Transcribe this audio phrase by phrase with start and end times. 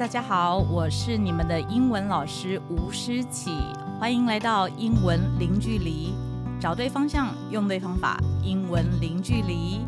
[0.00, 3.50] 大家好，我是你们的英文老师吴诗琪，
[4.00, 6.14] 欢迎来到英文零距离，
[6.58, 9.82] 找对方向，用对方法，英文零距离。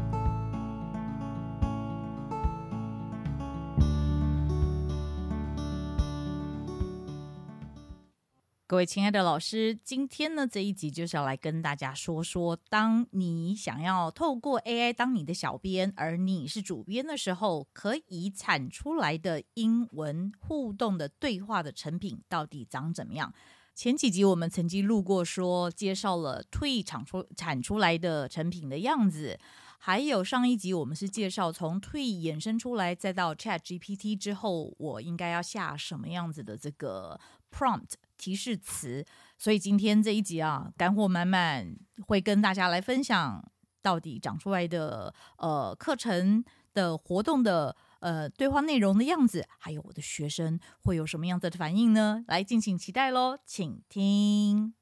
[8.72, 23.34] 各位亲爱的老师，今天呢，这一集就是要来跟大家说说，当你想要透过 AI 当你的小编，而你是主编的时候，可以产出来的英文互动的对话的成品到底长怎么样？
[23.74, 29.38] 前几集我们曾经录过说，介绍了 Twee 产出产出来的成品的样子，
[29.76, 37.20] 还有上一集我们是介绍从 t w e 衍生出来，再到 ChatGPT 之后，我应该要下什么样子的这个
[37.54, 37.96] prompt。
[38.22, 39.04] 提示词，
[39.36, 41.74] 所以今天这一集啊，干货满满，
[42.06, 43.44] 会跟大家来分享
[43.82, 52.24] 到底长出来的呃课程的活动的呃对话内容的样子，还有我的学生会有什么样子的反应呢？
[52.28, 54.74] 来敬请期待喽，请听。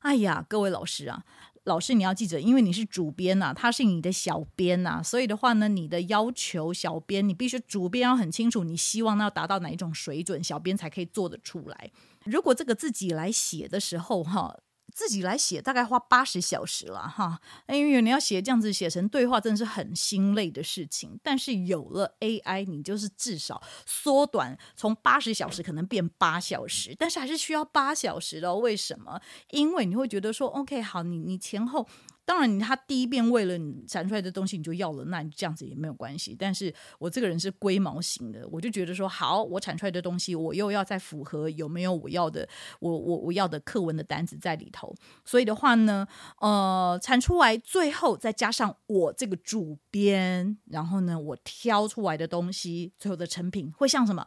[0.00, 1.24] 哎呀，各位老师啊。
[1.64, 11.90] 老师，你要记着，因为你是主编呐、啊，他是你的小编呐、啊，所以的话呢，你的要求，小编你必须主编要很清楚，你希望要达到哪一种水准，小编才可以做得出来。
[12.24, 14.56] 如果这个自己来写的时候，哈。
[14.90, 21.18] 自己来写大概花八十小时了哈，因为你要写这样子写成对话，真的是很心累的事情。
[21.22, 28.54] 但是有了 AI，你就是至少缩短从八十小时可能变八小时，但是还是需要八小时的。
[28.56, 29.20] 为什么？
[29.50, 31.86] 因为你会觉得说，OK，好，你你前后。
[32.30, 36.36] 当然，你他第一遍为了你产出来的东西你就要了，那你这样子也没有关系。
[36.38, 44.94] 但是我这个人是龟毛型的，我就觉得说，好，我产出来的东西，我又要再符合有没有我要的，我我我要的课文的单子在里头。
[45.24, 46.06] 所以的话呢，
[46.38, 54.24] 呃，产出来最后再加上我这个主编，然后呢，我挑出来的东西，最后的成品会像什么？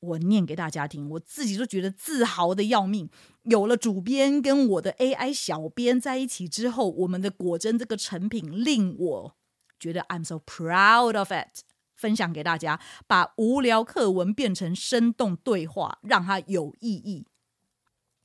[0.00, 3.08] 我念给大家听，我自己都觉得自豪的要命。
[3.44, 9.36] 有了主编跟我的 AI 小编在一起之后，我们的果真这个成品令我
[9.78, 11.64] 觉得 I'm so proud of it。
[11.94, 17.26] 分享给大家，把无聊课文变成生动对话，让它有意义。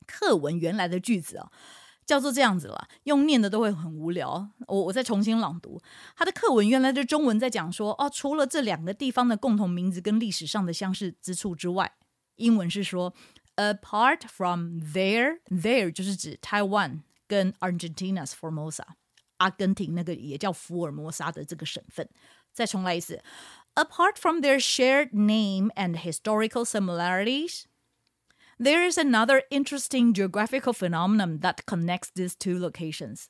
[0.06, 1.52] 课文原来的句子啊。
[2.06, 4.48] 叫做这样子了，用念的都会很无聊。
[4.68, 5.80] 我我再重新朗读
[6.14, 6.66] 他的课文。
[6.66, 11.92] 原来的中文在讲说，哦，除了这两个地方的共同名字跟历史上的相似之处之外，
[12.36, 13.12] 英文是说
[13.56, 18.84] ，apart from there，there 就是指 Taiwan 跟 Argentina's Formosa，
[19.38, 22.08] 阿根廷那个也叫福尔摩沙的这个省份。
[22.52, 23.20] 再重来一次
[23.74, 27.64] ，apart from their shared name and historical similarities。
[28.59, 33.25] There is another interesting geographical phenomenon that connects these two locations。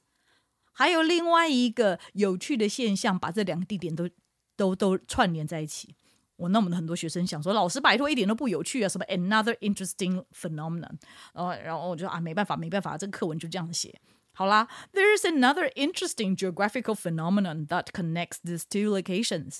[0.73, 4.09] 还有另外一个有趣的现象，把这两个地点都
[4.55, 5.95] 都都串联在一起。
[6.37, 10.97] 我那我们的很多学生想说，老师拜托一点都不有趣啊，什么 another interesting phenomenon。
[11.33, 14.01] 然后然后我就啊，没办法没办法，这个课文就这样写。
[14.33, 19.59] 好啦，There is another interesting geographical phenomenon that connects these two locations。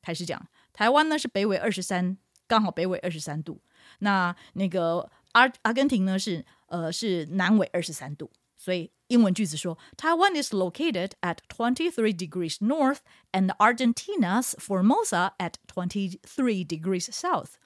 [0.00, 3.62] 开始讲，台湾呢是北纬二十三，刚好北纬二十三度。
[4.00, 12.98] 那那个阿阿根廷呢是呃是南纬二十三度，所以英文句子说，Taiwan is located at twenty three degrees north
[13.32, 17.56] and Argentina's Formosa at twenty three degrees south,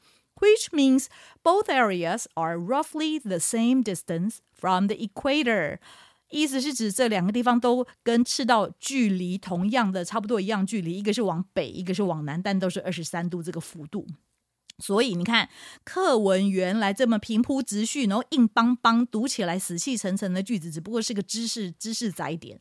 [0.41, 1.07] which means
[1.43, 5.79] both areas are roughly the same distance from the equator。
[6.29, 14.05] 意思是指这两个地方都跟赤道距离同样的差不多一样距离，一个是往北，一个是往南，但都是二十三度这个幅度。
[14.80, 15.50] 所以你看，
[15.84, 22.60] 课文原来这么平铺直叙，然后硬邦邦读起来死气沉沉的句子，只不过是个知识知识载点。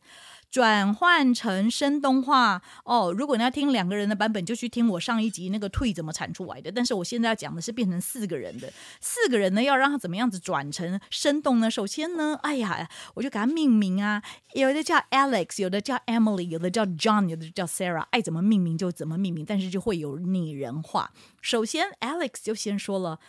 [0.51, 6.69] 转换成生动化哦，如果你要听两个人的版本，就去听我上一集那个退怎么产出来的。
[6.69, 11.71] 但是我现在要讲的是变成四个人的，四个人呢要让他怎么样子转成生动呢？
[11.71, 14.21] 首先呢，哎呀，我就给他命名啊，
[14.53, 21.11] 有的叫 Alex，有的叫 Emily，有的叫 John，有的叫 Sarah，爱怎么命名就怎么命名，但是就会有拟人化。
[21.39, 23.19] 首先 Alex 就先说了。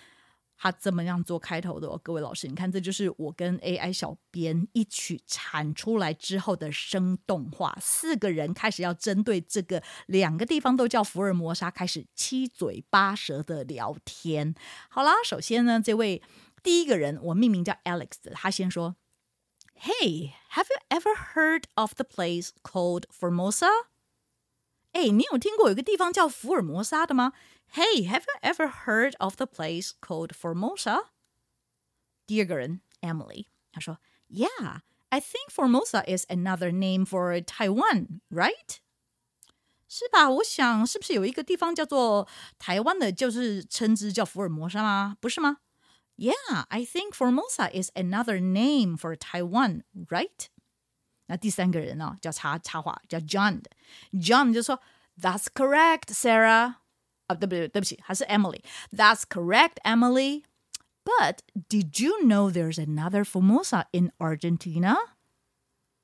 [0.62, 2.00] 他怎么样做开头的哦？
[2.05, 7.76] 各位老师，你看，这就是我跟 AI 小编一起产出来之后的生动化。
[7.81, 14.55] 四个人开始要针对这个两个地方都叫福尔摩沙，开始七嘴八舌的聊天。
[14.88, 16.23] 好啦，首先呢，这位
[16.62, 18.94] 第一个人我命名叫 Alex，他先说
[19.81, 23.67] ：“Hey, have you ever heard of the place called Formosa？”
[24.93, 27.32] 哎，你有听过有个地方叫福尔摩沙的吗
[27.74, 31.06] ？Hey, have you ever heard of the place called Formosa?
[32.25, 34.00] 第二个人 Emily，她说，
[34.30, 38.78] Yeah, I think Formosa is another name for Taiwan, right?
[39.90, 40.30] 是吧？
[40.30, 42.28] 我想是不是有一个地方叫做
[42.60, 45.18] 台湾的，就是称之叫福尔摩沙吗？
[45.22, 45.60] 不是吗？
[46.18, 50.48] Yeah, I think Formosa is another name for Taiwan, right?
[51.28, 53.72] 那第三个人呢、哦，叫插插话，叫 John 的，
[54.14, 54.81] John 就说
[55.18, 56.75] That's correct, Sarah。
[57.31, 57.68] 啊，对不对？
[57.68, 60.44] 对不起，还是 Emily。That's correct, Emily.
[61.04, 64.98] But did you know there's another Formosa in Argentina?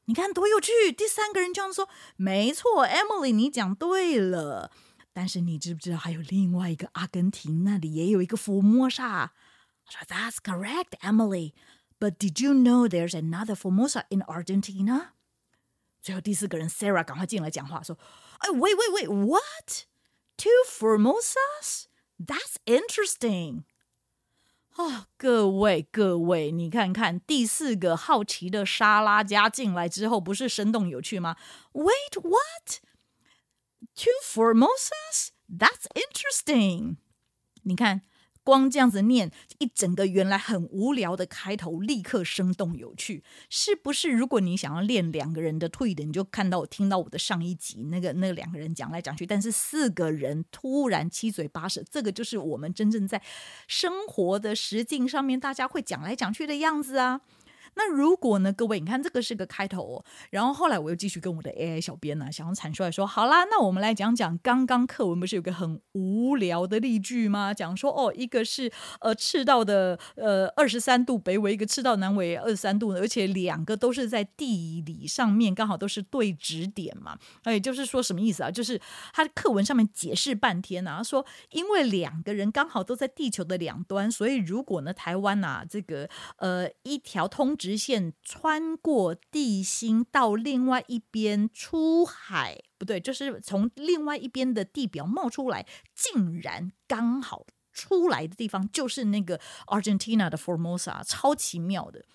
[0.05, 0.91] 你看多有趣！
[0.91, 4.71] 第三个人这样说，没错，Emily，你讲对了。
[5.13, 9.31] 但是你知不知道还有另外一个阿根廷那里也有一个福摩沙？
[9.85, 11.53] 他说：“That's correct, Emily.
[11.99, 15.09] But did you know there's another Formosa in Argentina？”
[16.01, 17.97] 最后第四个人 Sarah 赶快进来讲话说：“
[18.39, 19.85] 哎，wait, wait, wait, what?
[20.37, 21.85] Two Formosas?
[22.19, 23.63] That's interesting.”
[24.75, 31.37] 哦，各位各位，你看看第四个好奇的沙拉加进来之后，不是生动有趣吗？
[31.73, 32.79] Wait, what?
[33.95, 35.29] Two Formosas?
[35.47, 36.97] That's interesting.
[37.63, 38.01] 你看。
[38.48, 44.10] 光这样子念一整个原来很无聊的开头，立刻生动有趣，是不是？
[44.10, 53.20] 如果你想要练两个人的退的，你就看到我听到我的上一集那个 那两个人讲来讲去，但是四个人突然七嘴八舌，这个就是我们真正在
[53.66, 57.20] 生活的实境上面大家会讲来讲去的样子啊。
[57.78, 67.54] 那如果呢，各位，你看这个是个开头哦，然后后来我又继续跟我的 AI 小编呢、想要阐述来说，好啦，那我们来讲讲刚刚课文不是有个很无聊的例句吗？
[67.54, 78.50] 讲说哦，一个是呃赤道的呃二十三度北纬，一个赤道南纬二十三度，而且两个都是在地理上面刚好都是对指点嘛，哎，就是说什么意思啊？
[78.50, 78.80] 就是
[79.12, 86.08] 他的课文上面解释半天啊，说因为两个人刚好都在地球的两端，所以如果呢台湾啊这个
[86.38, 87.67] 呃一条通直。
[87.68, 97.44] 直线穿过地心到另外一边出海，不对，就是从另外一边的地表冒出来，竟然刚好
[97.74, 102.06] 出来的地方就是那个 Argentina 的 Formosa，超奇妙的。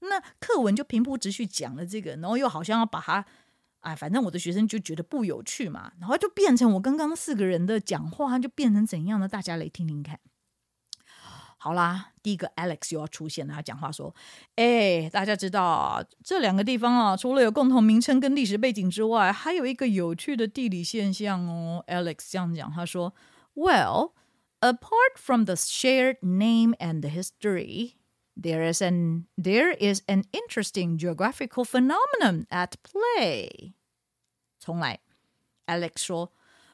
[0.00, 3.24] 那课文就平铺直叙讲了这个，然后又好像要把它，
[3.82, 9.28] 哎，反正我的学生就觉得不有趣嘛，然后就变成我刚刚四个人的讲话，就变成怎样的？
[9.28, 10.18] 大家来听听看。
[11.57, 13.53] 好啦，第一个 Alex 又要出现了。
[13.53, 23.13] 他讲话说：“哎，大家知道这两个地方啊，除了有共同名称跟历史背景之外，还有一个有趣的地理现象哦。”Alex 这样讲，他说：“
[23.53, 24.13] Well,
[24.59, 27.93] apart from the shared name and the history,
[28.35, 33.73] there is an there is an interesting geographical phenomenon at play。”
[34.59, 34.99] 重来，
[35.67, 36.31] Alex 说：“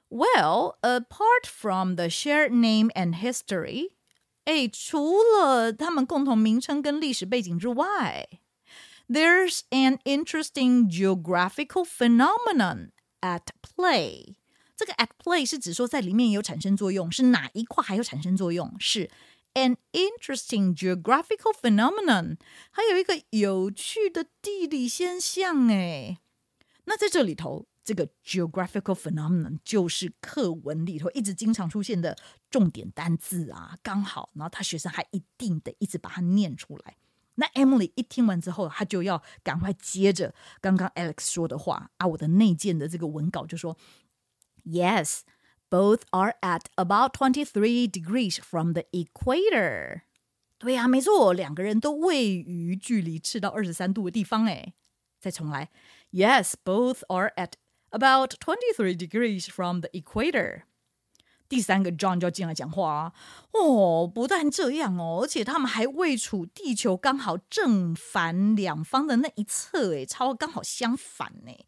[0.10, 3.90] Well, apart from the shared name and history。”
[4.45, 8.29] 哎，除了他们共同名称跟历史背景之外
[9.09, 12.91] ，there's an interesting geographical phenomenon
[13.21, 14.35] at play。
[14.77, 18.75] 这个 at play 是指说在里面有产生作用，是哪一块还有产生作用？
[18.81, 19.09] 是
[19.55, 22.37] an interesting geographical phenomenon，
[22.71, 25.69] 还有一个有趣的地理现象。
[25.69, 26.19] 哎，
[26.85, 27.67] 那在这里头。
[27.85, 32.17] 这个 geographical phenomenon 就是课文里头一直经常出现的
[32.49, 36.97] 重点单字啊，刚好，然后他学生还一定得一直把它念出来。
[37.37, 43.77] 那 Emily 一听完之后，他就要赶快接着刚刚 Alex 说的话啊，我的内建的这个文稿就说
[44.65, 45.21] ：Yes,
[45.71, 50.03] both are at about twenty-three degrees from the equator。
[50.59, 54.45] 对呀，没错，两个人都位于距离赤道二十三度的地方。
[54.45, 54.75] 哎，
[55.19, 55.71] 再重来
[56.13, 57.53] ：Yes, both are at
[57.92, 60.64] About twenty-three degrees from the equator。
[61.50, 63.14] 第三个 John 就要进来讲话啊！
[63.54, 71.66] 哦，不但这样哦，而且他们还位处地球刚好正反两方的那一侧，诶，超刚好相反呢。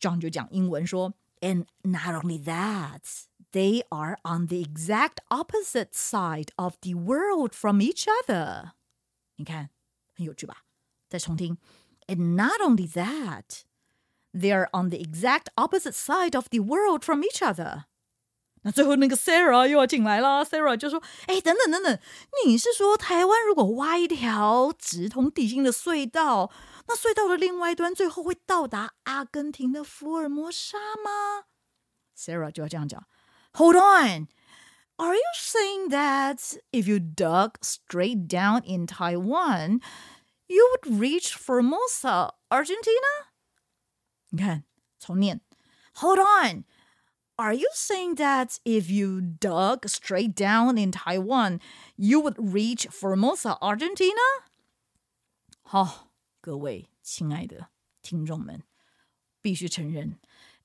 [0.00, 3.02] John 就讲英文说：“And not only that,
[3.52, 8.72] they are on the exact opposite side of the world from each other。”
[9.36, 9.70] 你看，
[10.16, 10.64] 很有趣吧？
[11.08, 11.58] 再重听：“
[12.08, 13.60] And not only that。”
[14.32, 17.84] They're on the exact opposite side of the world from each other。
[18.62, 21.98] 那最后那个 Sarah 又要进来了，Sarah 就说：“哎，等等等等，
[22.44, 26.50] 你是说台湾如果挖一条直通地心的隧道，
[26.88, 31.44] 那隧道的另外一端最后会到达阿根廷的福尔摩沙吗？”
[32.18, 33.04] Sarah 就要这样讲：“
[33.52, 34.26] Hold on,
[34.96, 39.80] are you saying that if you dug straight down in Taiwan,
[40.48, 43.29] you would reach Formosa, Argentina？”
[44.30, 44.64] 你看，
[44.98, 45.40] 重念。
[45.94, 46.64] Hold on,
[47.36, 51.60] are you saying that if you dug straight down in Taiwan,
[51.96, 54.44] you would reach Formosa, Argentina?
[55.62, 56.10] 好，
[56.40, 57.70] 各位亲爱的
[58.02, 58.62] 听众们，
[59.40, 60.18] 必须承认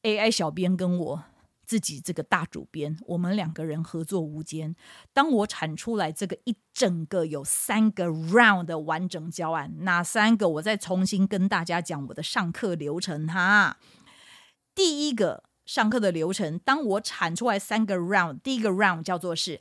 [0.04, 1.24] AI 小编跟我
[1.67, 4.77] 自己这个大主编，我们两个人合作无间。
[5.13, 10.49] 当我产出来这个一整个有三个 round 的完整教案，哪三个？
[10.49, 13.79] 我再重新跟大家讲我的上课流程哈。
[14.75, 19.61] 第一个上课的流程，当我产出来三个 round，第一个 round 叫做是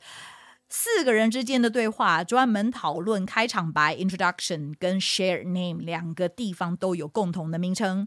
[0.68, 8.06] 四个人之间的对话，专门讨论开场白 （introduction） 跟 share name 两个地方都有共同的名称。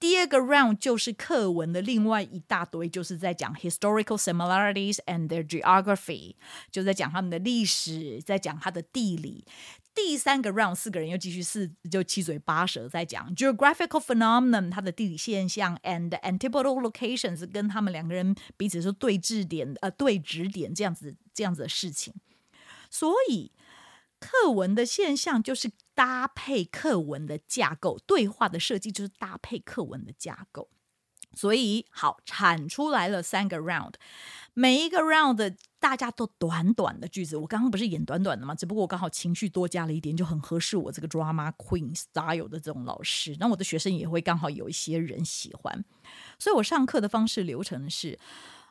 [0.00, 6.36] 第二个 round 就是课文的另外一大堆，就是在讲 historical similarities and their geography，
[6.70, 9.44] 就在讲他们的历史，在讲他的地理。
[9.94, 22.14] 第三个 round 四个人又继续四就七嘴八舌在讲 geographical phenomenon 它的地理现象 and antipodal locations 跟他们两个人彼此是对峙点呃对峙点这样子这样子的事情，
[22.88, 23.50] 所以。
[24.20, 30.68] 课文的现象就是搭配课文的架构，对话的设计就是搭配课文的架构。
[31.34, 33.94] 所以好，产出来了三个 round，
[34.54, 37.36] 每一个 round 大家都短短的句子。
[37.36, 38.54] 我刚刚不是演短短的吗？
[38.54, 43.36] 只不过我刚好情绪多加了一点，就很合适我这个 drama queen style 的这种老师。
[43.40, 45.84] 那我的学生也会刚好有一些人喜欢，
[46.38, 48.20] 所以我上课的方式流程是。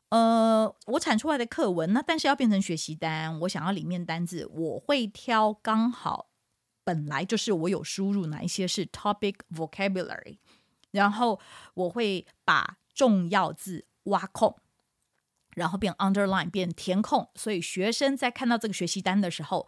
[0.10, 6.30] 呃，我产出来的课文，那但是要变成学习单，我想要里面单字，我会挑刚好
[6.88, 10.38] 本来就是我有输入哪一些是 topic vocabulary，
[10.91, 11.38] 然后
[11.74, 14.56] 我会把重要字挖空，
[15.53, 19.67] 然后变 underline 变填空，所以学生在看到这个学习单的时候，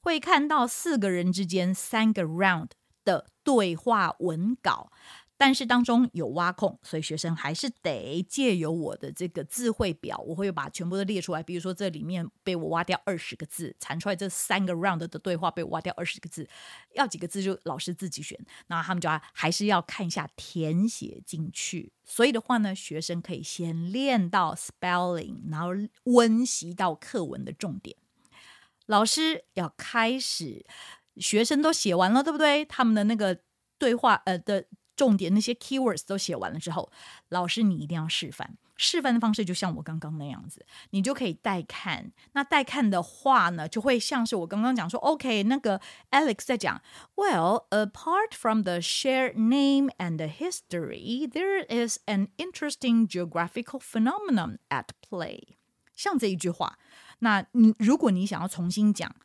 [0.00, 2.70] 会看到四个人之间三个 round
[3.04, 4.92] 的对话文稿。
[5.40, 11.42] 但是当中有挖空，所以学生还是得借由我的这个字汇表，我会把全部都列出来。
[11.42, 16.46] 比如说这里面被我挖掉二十个字，产出来这三个 round 的对话被挖掉二十个字，
[16.92, 18.38] 要几个字就老师自己选。
[18.66, 21.90] 那他们就还是要看一下填写进去。
[22.04, 25.70] 所以的话呢，学生可以先练到 spelling，然后
[26.04, 27.96] 温习到课文的重点。
[28.84, 30.66] 老师要开始，
[31.16, 32.62] 学生都写完了，对不对？
[32.66, 33.40] 他们的那个
[33.78, 34.66] 对话呃的。
[34.99, 36.91] 重点那些 keywords 都写完了之后，
[37.29, 38.57] 老师你一定要示范。
[38.77, 42.11] 示范的方式就像我刚刚那样子，你就可以带看。
[42.33, 45.79] 那带看的话呢，就会像是我刚刚讲说，OK，那个
[46.11, 46.81] Alex 在讲，
[47.15, 54.87] Well, apart from the shared name and the history, there is an interesting geographical phenomenon at
[55.09, 55.55] play。
[55.95, 56.77] 像这一句话，
[57.19, 59.15] 那你如果你想要重新讲，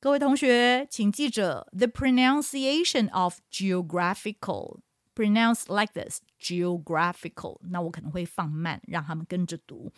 [0.00, 4.80] 各位同学请记着 the pronunciation of geographical。
[5.20, 7.58] Pronounce like this, geographical。
[7.70, 9.92] 那我可能会放慢，让他们跟着读。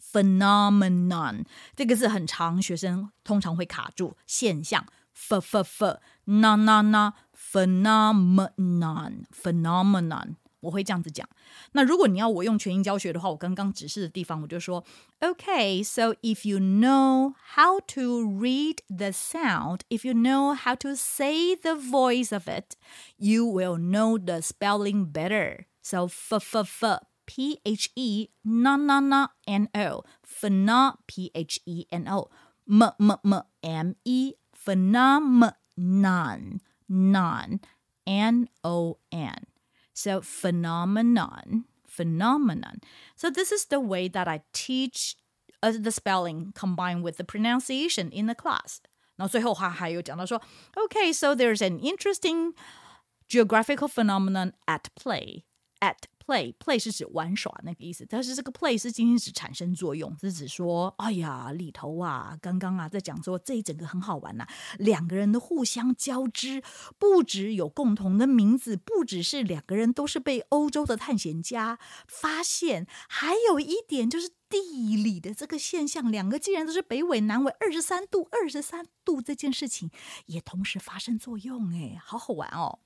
[0.00, 1.44] Phenomenon
[1.76, 4.16] 这个字很长，学生通常会卡住。
[4.26, 10.36] 现象，f f f, na na na, phenomenon, phenomenon。
[10.64, 11.26] 我会这样子讲。
[11.72, 14.84] 那如果你要我用全音教学的话，我刚刚指示的地方，我就说，
[15.20, 21.56] Okay, so if you know how to read the sound, if you know how to say
[21.56, 22.76] the voice of it,
[23.16, 25.64] you will know the spelling better.
[25.82, 30.04] So f f f p h e n o n o n o n o
[30.26, 32.30] pheno p h e n o
[32.66, 37.60] m m m m e phenomenon non
[38.04, 39.46] n o n
[39.94, 42.80] So phenomenon, phenomenon.
[43.16, 45.16] So this is the way that I teach
[45.62, 48.80] uh, the spelling combined with the pronunciation in the class.
[49.16, 50.40] 然后最后还还有讲到说，
[50.74, 52.54] Okay, so there's an interesting
[53.28, 55.44] geographical phenomenon at play.
[55.80, 64.47] At play play 是指玩耍那个意思，但是这个 play 是仅仅指产生作用，是指说，哎呀，里头啊，刚刚啊在讲说这一整个很好玩呐、
[64.79, 66.63] 两个人的互相交织，
[66.97, 71.77] 不只有共同的名字，不只是两个人都是被欧洲的探险家
[72.07, 79.91] 发现，还有一点就是地理的这个现象，两个既然都是北纬南纬二十三度，二十三度这件事情
[80.25, 82.79] 也同时发生作用，哎，好好玩哦。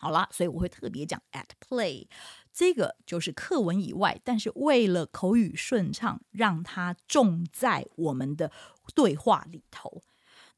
[0.00, 2.06] 好啦，所以我会特别讲 at play，
[2.54, 8.52] 这个就是课文以外，但是为了口语顺畅，让它重在我们的
[8.94, 10.02] 对话里头。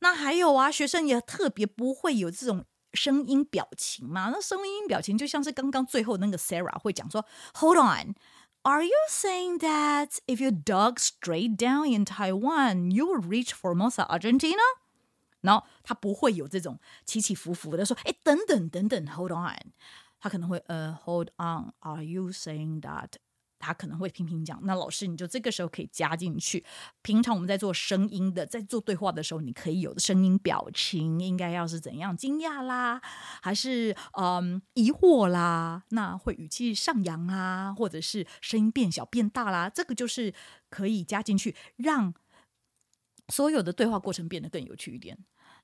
[0.00, 4.28] 那还有啊，学生也特别不会有这种声音表情嘛？
[4.30, 7.24] 那声音表情就像是刚刚最后那个 Sarah 会讲说
[7.54, 8.14] ：“Hold on,
[8.62, 14.06] are you saying that if you dug straight down in Taiwan, you will reach Formosa,
[14.06, 14.58] Argentina？”
[15.40, 19.72] 然后他不会有这种起起伏伏的说，哎，等等等等，Hold on，
[20.26, 23.10] 他可能会呃，Hold on，Are you saying that？
[23.60, 26.64] 他可能会频频讲，那老师你就这个时候可以加进去。
[27.00, 32.16] 平常我们在做声音的，在做对话的时候，你可以有的声音表情应该要是怎样？
[32.16, 33.00] 惊讶啦，
[33.40, 35.84] 还是嗯疑惑啦？
[35.90, 39.70] 那会语气上扬啊，或者是声音变小变大啦？
[39.70, 40.34] 这个就是
[40.68, 42.12] 可以加进去，让
[43.28, 45.16] 所有的对话过程变得更有趣一点。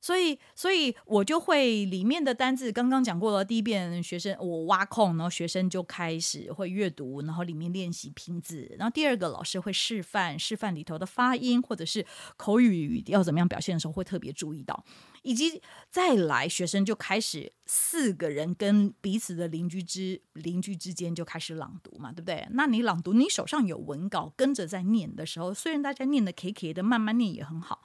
[0.02, 3.44] 所以，所以我就会里面的单字刚刚讲过了。
[3.44, 8.68] 第一遍学生我挖空，然后学生就开始会阅读，然后里面练习拼字。
[8.76, 12.04] 然后第二个老师会示范，示范里头的发音或者是
[12.36, 14.84] 口语要怎么样表现的时候，会特别注意到。
[15.22, 22.44] 以及再来，学生就开始四个人跟彼此的邻居之邻居之间就开始朗读嘛，对不对？
[22.50, 27.82] 那你朗读，你手上有文稿跟着在念的时候，虽然大家念的 K K 的，慢慢念也很好。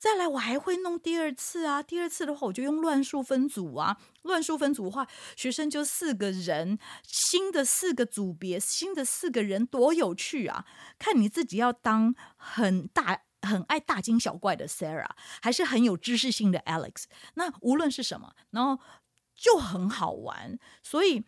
[0.00, 1.82] 再来，我还会弄第二次啊！
[1.82, 3.98] 第二次的话，我就用乱数分组啊。
[4.22, 10.64] 乱数分组的话，学生就四个人，新的四个组别，新的四个人，多有趣啊！
[10.98, 15.10] 看你自己要当很大、很爱大惊小怪的 Sarah，
[15.42, 17.04] 还是很有知识性的 Alex。
[17.34, 18.82] 那无论是什么，然后
[19.34, 20.58] 就很好玩。
[20.82, 21.26] 所以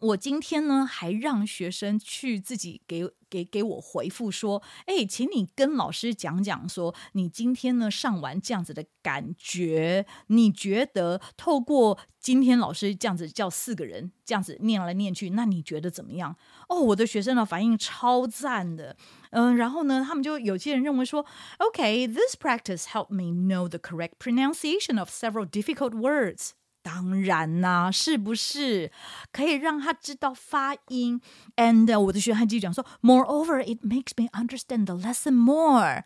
[0.00, 3.12] 我今天呢，还让学生去自己给。
[3.28, 16.36] 给给我回复说，哎，请你跟老师讲讲，说你今天呢上完这样子的感觉，你觉得透过今天老师这样子叫四个人这样子念来念去，那你觉得怎么样？
[16.68, 18.96] 哦，我的学生的反应超赞的，
[19.30, 21.24] 嗯，然后呢，他们就有些人认为说
[21.58, 26.50] ，OK，this practice helped me know the correct pronunciation of several difficult words。
[26.87, 28.91] 当然啦，是不是
[29.31, 31.21] 可以让他知道发音？
[31.55, 36.03] And、uh, 我的学生还继续讲说，Moreover, it makes me understand the lesson more。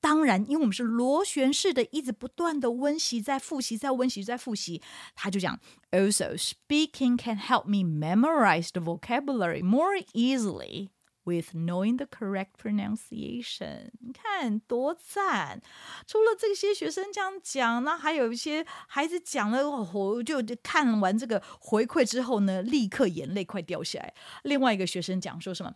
[0.00, 4.80] 当然，因为我们是螺旋式的，一直不断的温习，在复习，在温习，在复习。
[5.14, 5.58] 他就讲，
[5.90, 10.88] Also, speaking can help me memorize the vocabulary more easily.
[11.24, 15.60] With knowing the correct pronunciation，你看多赞！
[16.06, 24.14] 除了这些学生这样讲，那还有一些孩子讲了，我就看完这个回馈之后呢，立刻眼泪快掉下来。
[24.44, 25.74] 另外一个学生讲说什么？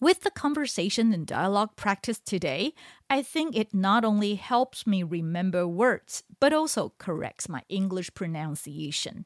[0.00, 2.74] With the conversation and dialogue practice today,
[3.06, 9.24] I think it not only helps me remember words, but also corrects my English pronunciation.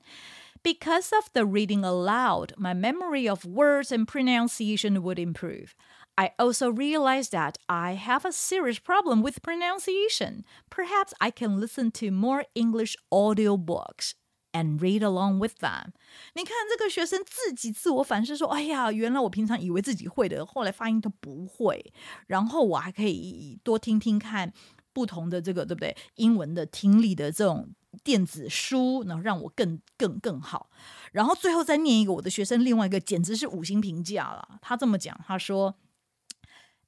[0.63, 5.75] Because of the reading aloud, my memory of words and pronunciation would improve.
[6.17, 10.43] I also realized that I have a serious problem with pronunciation.
[10.69, 14.15] Perhaps I can listen to more English audiobooks
[14.53, 15.93] and read along with them.
[16.35, 21.93] 你看这个学生自己自我反思说：“哎呀，原来我平常以为自己会的，后来发音都不会。
[22.27, 24.53] 然后我还可以多听听看
[24.93, 25.97] 不同的这个，对不对？
[26.17, 30.71] 英文的听力的这种。” 电子书，然后让我更更更好。
[31.13, 34.59] 然后最后再念一个我的学生，另外一个简直是五星评价了。
[34.63, 35.75] 他这么讲，他说：“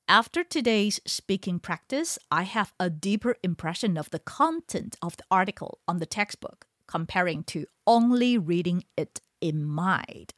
[0.06, 5.78] After today's speaking practice, I have a deeper impression of the content of the article
[5.86, 10.30] on the textbook, comparing to only reading it in mind。”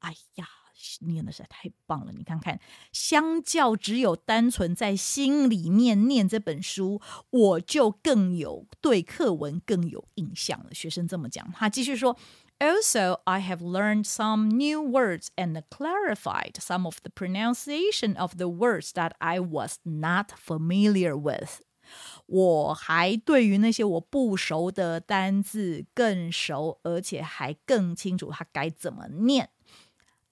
[0.00, 0.48] 哎呀！
[1.01, 2.11] 念的实在太棒了！
[2.11, 2.59] 你看看，
[2.91, 10.73] 相较只有单纯在心里面念这本书，我就更有对课文更有印象了。
[10.73, 12.17] 学生这么讲，他继续说
[12.59, 18.91] ：“Also, I have learned some new words and clarified some of the pronunciation of the words
[18.91, 21.61] that I was not familiar with。”
[22.25, 29.49] 我还对于那些我不熟的单字更熟，而且还更清楚它该怎么念。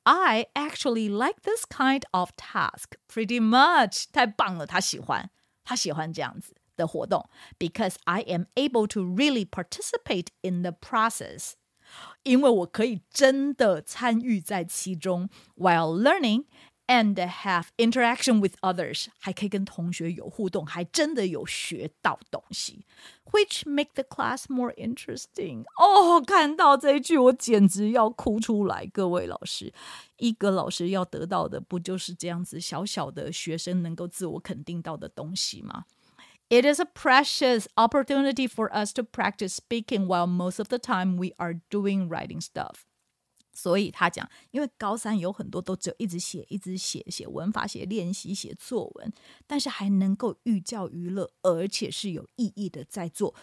[0.04, 4.06] I actually like this kind of task pretty much.
[4.10, 5.30] 太棒了，他喜欢，
[5.64, 11.52] 他喜欢这样子的活动，because I am able to really participate in the process.
[12.22, 16.46] 因为我可以真的参与在其中，while learning。
[16.86, 22.84] And have interaction with others，还可以跟同学有互动，还真的有学到东西，
[23.30, 25.62] which make the class more interesting。
[25.76, 28.84] 哦，看到这一句，我简直要哭出来。
[28.86, 29.72] 各位老师，
[30.16, 35.84] 一个老师要得到的，不就是这样子小小的学生能够自我肯定到的东西吗？
[36.48, 41.28] It is a precious opportunity for us to practice speaking while most of the time we
[41.36, 42.84] are doing writing stuff.
[43.55, 49.13] 所以他讲，因为高三有很多都只有一直写、一直写、写文法、写练习、写作文，
[49.47, 53.33] 但是还能够寓教于乐，而且是有意义的在做。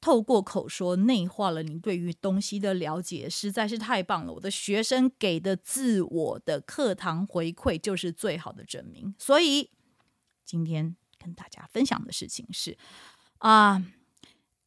[0.00, 4.32] 透过口说内化了你对于东西的了解，实在是太棒了。
[4.32, 9.12] 我的学生给的自我的课堂回馈就是最好的证明。
[9.18, 9.70] 所以
[10.44, 12.78] 今天跟大家分享的事情是
[13.38, 13.84] 啊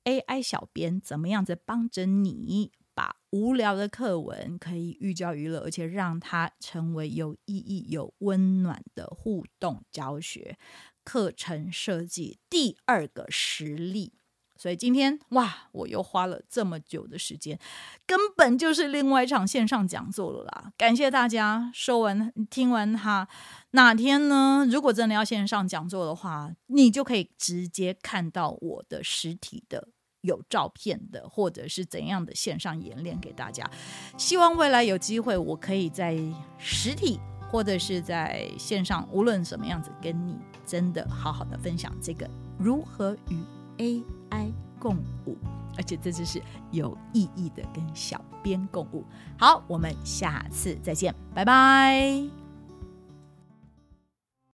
[0.04, 2.73] ，AI 小编怎么样在帮着你？
[2.93, 10.58] 把无聊的课文可以寓教于乐，而且让它成为有意义、有温暖的互动教学
[11.04, 14.13] 课程设计第二个实例。
[14.58, 17.60] 所以今天哇，我又花了这么久的时间，
[18.06, 20.71] 根本就是另外一场线上讲座了啦！
[20.77, 23.27] 感谢大家说完听完哈，
[23.71, 24.67] 哪天呢？
[24.69, 29.88] 如果真的要线上讲座的话，你就可以直接看到我的实体的
[30.21, 33.69] 有照片的，或者是怎样的线上演练给大家。
[34.17, 36.17] 希望未来有机会，我可以在
[36.57, 37.19] 实体
[37.51, 43.43] 或者是在线上，无论什么样子，跟你真的好好的分享这个如何与
[43.77, 45.38] AI 共舞，
[45.77, 49.03] 而且这就是有意义的跟小编共舞。
[49.38, 52.40] 好，我们下次再见，拜拜。